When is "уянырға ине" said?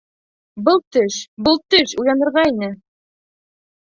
2.05-2.71